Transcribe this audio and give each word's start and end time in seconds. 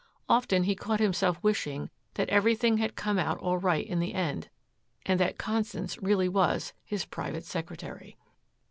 Often 0.27 0.63
he 0.63 0.73
caught 0.73 0.99
himself 0.99 1.37
wishing 1.43 1.91
that 2.15 2.27
everything 2.29 2.77
had 2.79 2.95
come 2.95 3.19
out 3.19 3.37
all 3.37 3.59
right 3.59 3.85
in 3.85 3.99
the 3.99 4.15
end 4.15 4.49
and 5.05 5.19
that 5.19 5.37
Constance 5.37 5.95
really 6.01 6.27
was 6.27 6.73
his 6.83 7.05
private 7.05 7.45
secretary. 7.45 8.17